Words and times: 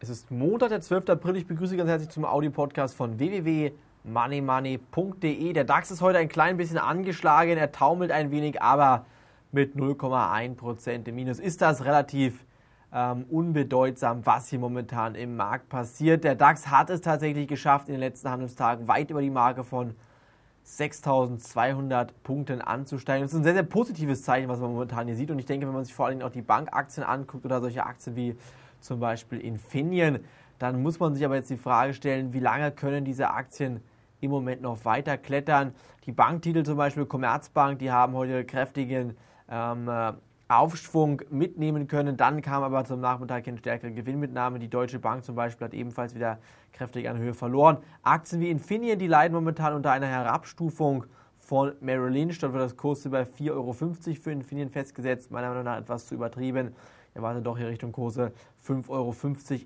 Es 0.00 0.10
ist 0.10 0.30
Montag, 0.30 0.68
der 0.68 0.80
12. 0.80 1.10
April. 1.10 1.34
Ich 1.34 1.48
begrüße 1.48 1.76
ganz 1.76 1.90
herzlich 1.90 2.10
zum 2.10 2.24
Audio-Podcast 2.24 2.94
von 2.94 3.18
www.moneymoney.de. 3.18 5.52
Der 5.52 5.64
DAX 5.64 5.90
ist 5.90 6.00
heute 6.00 6.18
ein 6.18 6.28
klein 6.28 6.56
bisschen 6.56 6.78
angeschlagen. 6.78 7.58
Er 7.58 7.72
taumelt 7.72 8.12
ein 8.12 8.30
wenig, 8.30 8.62
aber 8.62 9.06
mit 9.50 9.74
0,1% 9.74 11.08
im 11.08 11.14
Minus 11.16 11.40
ist 11.40 11.62
das 11.62 11.84
relativ 11.84 12.44
ähm, 12.92 13.24
unbedeutsam, 13.28 14.24
was 14.24 14.50
hier 14.50 14.60
momentan 14.60 15.16
im 15.16 15.34
Markt 15.34 15.68
passiert. 15.68 16.22
Der 16.22 16.36
DAX 16.36 16.70
hat 16.70 16.90
es 16.90 17.00
tatsächlich 17.00 17.48
geschafft, 17.48 17.88
in 17.88 17.94
den 17.94 18.00
letzten 18.00 18.30
Handelstagen 18.30 18.86
weit 18.86 19.10
über 19.10 19.20
die 19.20 19.30
Marke 19.30 19.64
von 19.64 19.96
6.200 20.68 22.08
Punkten 22.22 22.60
anzusteigen. 22.60 23.22
Das 23.22 23.32
ist 23.32 23.38
ein 23.38 23.44
sehr, 23.44 23.54
sehr 23.54 23.62
positives 23.62 24.22
Zeichen, 24.22 24.48
was 24.48 24.60
man 24.60 24.70
momentan 24.72 25.06
hier 25.06 25.16
sieht. 25.16 25.30
Und 25.30 25.38
ich 25.38 25.46
denke, 25.46 25.66
wenn 25.66 25.74
man 25.74 25.84
sich 25.84 25.94
vor 25.94 26.06
allem 26.06 26.20
auch 26.20 26.30
die 26.30 26.42
Bankaktien 26.42 27.04
anguckt 27.06 27.44
oder 27.44 27.60
solche 27.60 27.84
Aktien 27.86 28.16
wie 28.16 28.36
zum 28.80 29.00
Beispiel 29.00 29.40
Infineon. 29.40 30.20
Dann 30.58 30.82
muss 30.82 31.00
man 31.00 31.14
sich 31.14 31.24
aber 31.24 31.36
jetzt 31.36 31.50
die 31.50 31.56
Frage 31.56 31.94
stellen, 31.94 32.32
wie 32.32 32.40
lange 32.40 32.70
können 32.70 33.04
diese 33.04 33.30
Aktien 33.30 33.80
im 34.20 34.30
Moment 34.30 34.60
noch 34.60 34.84
weiter 34.84 35.16
klettern. 35.16 35.74
Die 36.04 36.12
Banktitel 36.12 36.64
zum 36.64 36.76
Beispiel 36.76 37.06
Commerzbank, 37.06 37.78
die 37.78 37.90
haben 37.90 38.14
heute 38.14 38.44
kräftigen 38.44 39.16
ähm, 39.50 39.88
äh, 39.88 40.12
Aufschwung 40.48 41.20
mitnehmen 41.30 41.88
können. 41.88 42.16
Dann 42.16 42.40
kam 42.40 42.62
aber 42.62 42.84
zum 42.84 43.00
Nachmittag 43.00 43.46
eine 43.46 43.58
stärkere 43.58 43.92
Gewinnmitnahme. 43.92 44.58
Die 44.58 44.68
Deutsche 44.68 44.98
Bank 44.98 45.22
zum 45.24 45.34
Beispiel 45.34 45.66
hat 45.66 45.74
ebenfalls 45.74 46.14
wieder 46.14 46.38
kräftig 46.72 47.08
an 47.08 47.18
Höhe 47.18 47.34
verloren. 47.34 47.78
Aktien 48.02 48.40
wie 48.40 48.50
Infineon, 48.50 48.98
die 48.98 49.06
leiden 49.06 49.34
momentan 49.34 49.74
unter 49.74 49.92
einer 49.92 50.06
Herabstufung 50.06 51.04
von 51.38 51.72
Merrill 51.80 52.12
Lynch. 52.12 52.38
Dort 52.38 52.54
wird 52.54 52.64
das 52.64 52.76
Kurs 52.76 53.02
bei 53.10 53.22
4,50 53.22 53.50
Euro 53.50 53.72
für 53.74 54.32
Infineon 54.32 54.70
festgesetzt. 54.70 55.30
Meiner 55.30 55.48
Meinung 55.48 55.64
nach 55.64 55.78
etwas 55.78 56.06
zu 56.06 56.14
übertrieben 56.14 56.74
erwartet 57.18 57.46
doch 57.46 57.58
hier 57.58 57.68
Richtung 57.68 57.92
Kurse 57.92 58.32
5,50 58.66 58.88
Euro 58.88 59.14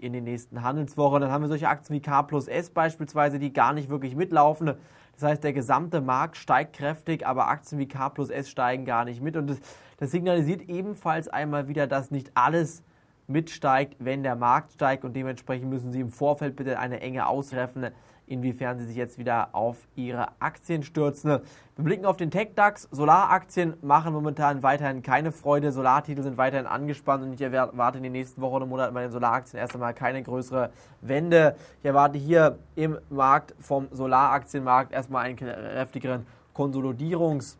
in 0.00 0.12
den 0.12 0.24
nächsten 0.24 0.62
Handelswochen. 0.62 1.20
Dann 1.20 1.30
haben 1.30 1.42
wir 1.42 1.48
solche 1.48 1.68
Aktien 1.68 1.96
wie 1.96 2.02
K 2.02 2.22
plus 2.22 2.48
S 2.48 2.70
beispielsweise, 2.70 3.38
die 3.38 3.52
gar 3.52 3.72
nicht 3.72 3.88
wirklich 3.88 4.16
mitlaufen. 4.16 4.74
Das 5.14 5.22
heißt, 5.22 5.44
der 5.44 5.52
gesamte 5.52 6.00
Markt 6.00 6.36
steigt 6.36 6.74
kräftig, 6.74 7.26
aber 7.26 7.48
Aktien 7.48 7.78
wie 7.78 7.86
K 7.86 8.08
plus 8.08 8.30
S 8.30 8.50
steigen 8.50 8.84
gar 8.84 9.04
nicht 9.04 9.22
mit. 9.22 9.36
Und 9.36 9.48
das, 9.48 9.60
das 9.98 10.10
signalisiert 10.10 10.62
ebenfalls 10.68 11.28
einmal 11.28 11.68
wieder, 11.68 11.86
dass 11.86 12.10
nicht 12.10 12.32
alles 12.34 12.82
mitsteigt, 13.26 13.96
wenn 13.98 14.22
der 14.22 14.36
Markt 14.36 14.72
steigt. 14.72 15.04
Und 15.04 15.14
dementsprechend 15.14 15.70
müssen 15.70 15.92
Sie 15.92 16.00
im 16.00 16.10
Vorfeld 16.10 16.56
bitte 16.56 16.78
eine 16.78 17.00
enge 17.00 17.26
ausrechnen 17.26 17.92
inwiefern 18.26 18.78
sie 18.78 18.86
sich 18.86 18.96
jetzt 18.96 19.18
wieder 19.18 19.50
auf 19.52 19.76
ihre 19.94 20.28
Aktien 20.40 20.82
stürzen. 20.82 21.40
Wir 21.76 21.84
blicken 21.84 22.06
auf 22.06 22.16
den 22.16 22.30
Tech-DAX. 22.30 22.88
Solaraktien 22.90 23.74
machen 23.82 24.12
momentan 24.12 24.62
weiterhin 24.62 25.02
keine 25.02 25.32
Freude. 25.32 25.72
Solartitel 25.72 26.22
sind 26.22 26.38
weiterhin 26.38 26.66
angespannt 26.66 27.22
und 27.22 27.34
ich 27.34 27.40
erwarte 27.40 27.98
in 27.98 28.04
den 28.04 28.12
nächsten 28.12 28.40
Wochen 28.40 28.62
und 28.62 28.68
Monaten 28.70 28.94
bei 28.94 29.02
den 29.02 29.12
Solaraktien 29.12 29.60
erst 29.60 29.74
einmal 29.74 29.94
keine 29.94 30.22
größere 30.22 30.70
Wende. 31.02 31.56
Ich 31.80 31.84
erwarte 31.84 32.18
hier 32.18 32.58
im 32.74 32.98
Markt 33.10 33.54
vom 33.60 33.88
Solaraktienmarkt 33.90 34.92
erstmal 34.92 35.24
einen 35.24 35.36
kräftigeren 35.36 36.26
Konsolidierungs- 36.54 37.56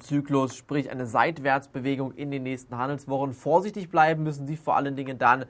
Zyklus, 0.00 0.56
sprich 0.56 0.90
eine 0.90 1.06
Seitwärtsbewegung 1.06 2.12
in 2.12 2.30
den 2.30 2.44
nächsten 2.44 2.78
Handelswochen. 2.78 3.34
Vorsichtig 3.34 3.90
bleiben 3.90 4.22
müssen 4.22 4.46
Sie 4.46 4.56
vor 4.56 4.74
allen 4.74 4.96
Dingen 4.96 5.18
dann, 5.18 5.44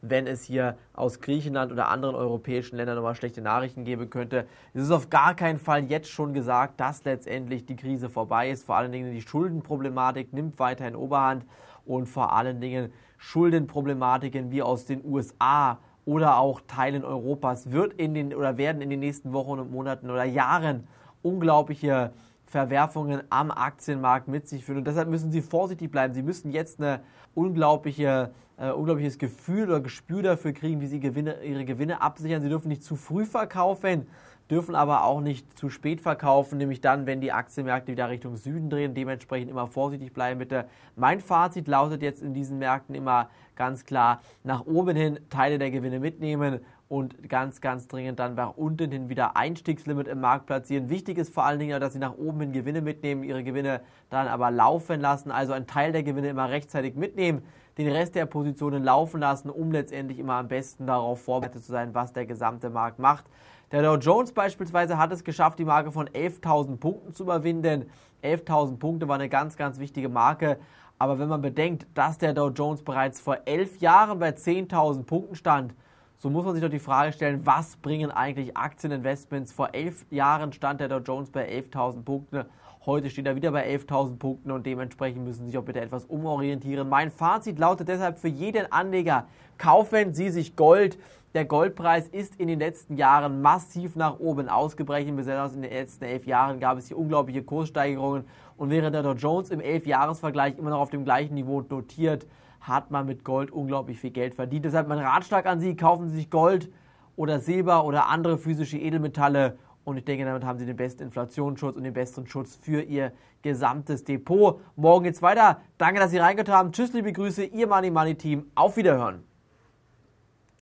wenn 0.00 0.26
es 0.26 0.42
hier 0.42 0.76
aus 0.94 1.20
Griechenland 1.20 1.70
oder 1.70 1.88
anderen 1.88 2.16
europäischen 2.16 2.76
Ländern 2.76 2.96
nochmal 2.96 3.14
schlechte 3.14 3.40
Nachrichten 3.40 3.84
geben 3.84 4.10
könnte. 4.10 4.46
Es 4.74 4.82
ist 4.82 4.90
auf 4.90 5.10
gar 5.10 5.34
keinen 5.34 5.60
Fall 5.60 5.84
jetzt 5.84 6.08
schon 6.08 6.34
gesagt, 6.34 6.80
dass 6.80 7.04
letztendlich 7.04 7.66
die 7.66 7.76
Krise 7.76 8.08
vorbei 8.08 8.50
ist. 8.50 8.64
Vor 8.64 8.76
allen 8.76 8.90
Dingen 8.90 9.12
die 9.12 9.22
Schuldenproblematik 9.22 10.32
nimmt 10.32 10.58
weiterhin 10.58 10.96
Oberhand 10.96 11.44
und 11.84 12.06
vor 12.06 12.32
allen 12.32 12.60
Dingen 12.60 12.92
Schuldenproblematiken 13.16 14.50
wie 14.50 14.62
aus 14.62 14.86
den 14.86 15.04
USA 15.04 15.78
oder 16.04 16.38
auch 16.38 16.60
Teilen 16.66 17.04
Europas 17.04 17.70
wird 17.70 17.92
in 17.92 18.14
den 18.14 18.34
oder 18.34 18.56
werden 18.56 18.82
in 18.82 18.90
den 18.90 19.00
nächsten 19.00 19.32
Wochen 19.32 19.60
und 19.60 19.70
Monaten 19.70 20.10
oder 20.10 20.24
Jahren 20.24 20.88
unglaubliche 21.22 22.12
Verwerfungen 22.48 23.22
am 23.28 23.50
Aktienmarkt 23.50 24.26
mit 24.26 24.48
sich 24.48 24.64
führen. 24.64 24.78
Und 24.78 24.86
deshalb 24.86 25.08
müssen 25.08 25.30
Sie 25.30 25.42
vorsichtig 25.42 25.90
bleiben. 25.90 26.14
Sie 26.14 26.22
müssen 26.22 26.50
jetzt 26.50 26.80
ein 26.80 27.00
unglaubliche, 27.34 28.32
äh, 28.56 28.70
unglaubliches 28.70 29.18
Gefühl 29.18 29.64
oder 29.64 29.80
Gespür 29.80 30.22
dafür 30.22 30.52
kriegen, 30.52 30.80
wie 30.80 30.86
Sie 30.86 30.98
Gewinne, 30.98 31.44
Ihre 31.44 31.66
Gewinne 31.66 32.00
absichern. 32.00 32.40
Sie 32.40 32.48
dürfen 32.48 32.68
nicht 32.68 32.82
zu 32.82 32.96
früh 32.96 33.26
verkaufen, 33.26 34.06
dürfen 34.50 34.74
aber 34.74 35.04
auch 35.04 35.20
nicht 35.20 35.58
zu 35.58 35.68
spät 35.68 36.00
verkaufen, 36.00 36.56
nämlich 36.56 36.80
dann, 36.80 37.04
wenn 37.06 37.20
die 37.20 37.32
Aktienmärkte 37.32 37.92
wieder 37.92 38.08
Richtung 38.08 38.36
Süden 38.36 38.70
drehen. 38.70 38.94
Dementsprechend 38.94 39.50
immer 39.50 39.66
vorsichtig 39.66 40.14
bleiben 40.14 40.38
bitte. 40.38 40.64
Mein 40.96 41.20
Fazit 41.20 41.68
lautet 41.68 42.00
jetzt 42.00 42.22
in 42.22 42.32
diesen 42.32 42.58
Märkten 42.58 42.94
immer 42.94 43.28
ganz 43.56 43.84
klar, 43.84 44.22
nach 44.42 44.64
oben 44.64 44.96
hin 44.96 45.18
Teile 45.28 45.58
der 45.58 45.70
Gewinne 45.70 46.00
mitnehmen 46.00 46.60
und 46.88 47.28
ganz, 47.28 47.60
ganz 47.60 47.86
dringend 47.86 48.18
dann 48.18 48.34
nach 48.34 48.56
unten 48.56 48.90
hin 48.90 49.08
wieder 49.08 49.36
Einstiegslimit 49.36 50.08
im 50.08 50.20
Markt 50.20 50.46
platzieren. 50.46 50.88
Wichtig 50.88 51.18
ist 51.18 51.32
vor 51.32 51.44
allen 51.44 51.58
Dingen, 51.58 51.78
dass 51.80 51.92
Sie 51.92 51.98
nach 51.98 52.16
oben 52.16 52.40
hin 52.40 52.52
Gewinne 52.52 52.80
mitnehmen, 52.80 53.22
Ihre 53.22 53.44
Gewinne 53.44 53.82
dann 54.08 54.26
aber 54.26 54.50
laufen 54.50 55.00
lassen, 55.00 55.30
also 55.30 55.52
einen 55.52 55.66
Teil 55.66 55.92
der 55.92 56.02
Gewinne 56.02 56.28
immer 56.28 56.48
rechtzeitig 56.48 56.94
mitnehmen, 56.94 57.42
den 57.76 57.88
Rest 57.88 58.14
der 58.14 58.26
Positionen 58.26 58.82
laufen 58.82 59.20
lassen, 59.20 59.50
um 59.50 59.70
letztendlich 59.70 60.18
immer 60.18 60.34
am 60.34 60.48
besten 60.48 60.86
darauf 60.86 61.22
vorbereitet 61.22 61.62
zu 61.62 61.70
sein, 61.70 61.94
was 61.94 62.12
der 62.12 62.26
gesamte 62.26 62.70
Markt 62.70 62.98
macht. 62.98 63.26
Der 63.70 63.82
Dow 63.82 63.96
Jones 63.96 64.32
beispielsweise 64.32 64.96
hat 64.96 65.12
es 65.12 65.24
geschafft, 65.24 65.58
die 65.58 65.66
Marke 65.66 65.92
von 65.92 66.08
11.000 66.08 66.78
Punkten 66.78 67.12
zu 67.12 67.24
überwinden. 67.24 67.90
11.000 68.24 68.78
Punkte 68.78 69.08
war 69.08 69.16
eine 69.16 69.28
ganz, 69.28 69.56
ganz 69.58 69.78
wichtige 69.78 70.08
Marke. 70.08 70.58
Aber 70.98 71.18
wenn 71.18 71.28
man 71.28 71.42
bedenkt, 71.42 71.86
dass 71.94 72.16
der 72.16 72.32
Dow 72.32 72.48
Jones 72.48 72.82
bereits 72.82 73.20
vor 73.20 73.36
elf 73.44 73.78
Jahren 73.78 74.18
bei 74.18 74.30
10.000 74.30 75.04
Punkten 75.04 75.34
stand, 75.34 75.74
so 76.18 76.30
muss 76.30 76.44
man 76.44 76.54
sich 76.54 76.62
doch 76.62 76.70
die 76.70 76.80
Frage 76.80 77.12
stellen, 77.12 77.46
was 77.46 77.76
bringen 77.76 78.10
eigentlich 78.10 78.56
Aktieninvestments? 78.56 79.52
Vor 79.52 79.72
elf 79.72 80.04
Jahren 80.10 80.52
stand 80.52 80.80
der 80.80 80.88
Dow 80.88 80.98
Jones 80.98 81.30
bei 81.30 81.48
11.000 81.48 82.02
Punkten. 82.02 82.44
Heute 82.84 83.08
steht 83.08 83.26
er 83.26 83.36
wieder 83.36 83.52
bei 83.52 83.68
11.000 83.72 84.18
Punkten 84.18 84.50
und 84.50 84.66
dementsprechend 84.66 85.24
müssen 85.24 85.44
Sie 85.44 85.50
sich 85.50 85.58
auch 85.58 85.64
bitte 85.64 85.80
etwas 85.80 86.06
umorientieren. 86.06 86.88
Mein 86.88 87.12
Fazit 87.12 87.60
lautet 87.60 87.86
deshalb 87.88 88.18
für 88.18 88.28
jeden 88.28 88.72
Anleger, 88.72 89.28
kaufen 89.58 90.14
Sie 90.14 90.30
sich 90.30 90.56
Gold. 90.56 90.98
Der 91.34 91.44
Goldpreis 91.44 92.08
ist 92.08 92.36
in 92.36 92.48
den 92.48 92.58
letzten 92.58 92.96
Jahren 92.96 93.42
massiv 93.42 93.96
nach 93.96 94.18
oben 94.18 94.48
ausgebrechen. 94.48 95.16
Besonders 95.16 95.54
in 95.54 95.62
den 95.62 95.72
letzten 95.72 96.04
elf 96.04 96.26
Jahren 96.26 96.58
gab 96.58 96.78
es 96.78 96.88
hier 96.88 96.98
unglaubliche 96.98 97.42
Kurssteigerungen. 97.42 98.24
Und 98.56 98.70
während 98.70 98.94
der 98.94 99.02
Dow 99.02 99.12
Jones 99.12 99.50
im 99.50 99.60
Elfjahresvergleich 99.60 100.56
immer 100.58 100.70
noch 100.70 100.80
auf 100.80 100.90
dem 100.90 101.04
gleichen 101.04 101.34
Niveau 101.34 101.60
notiert, 101.60 102.26
hat 102.60 102.90
man 102.90 103.06
mit 103.06 103.24
Gold 103.24 103.50
unglaublich 103.50 104.00
viel 104.00 104.10
Geld 104.10 104.34
verdient. 104.34 104.64
Deshalb 104.64 104.88
mein 104.88 104.98
Ratschlag 104.98 105.46
an 105.46 105.60
Sie, 105.60 105.76
kaufen 105.76 106.08
Sie 106.08 106.16
sich 106.16 106.30
Gold 106.30 106.70
oder 107.14 107.40
Silber 107.40 107.84
oder 107.84 108.08
andere 108.08 108.38
physische 108.38 108.78
Edelmetalle 108.78 109.58
und 109.88 109.96
ich 109.96 110.04
denke, 110.04 110.26
damit 110.26 110.44
haben 110.44 110.58
Sie 110.58 110.66
den 110.66 110.76
besten 110.76 111.04
Inflationsschutz 111.04 111.74
und 111.74 111.82
den 111.82 111.94
besten 111.94 112.26
Schutz 112.26 112.56
für 112.56 112.82
Ihr 112.82 113.12
gesamtes 113.40 114.04
Depot. 114.04 114.60
Morgen 114.76 115.04
geht's 115.04 115.22
weiter. 115.22 115.62
Danke, 115.78 115.98
dass 115.98 116.10
Sie 116.10 116.18
reingehört 116.18 116.50
haben. 116.50 116.72
Tschüss, 116.72 116.92
liebe 116.92 117.10
Grüße, 117.10 117.44
Ihr 117.44 117.66
Money 117.66 117.90
Money 117.90 118.14
Team. 118.14 118.50
Auf 118.54 118.76
Wiederhören. 118.76 119.27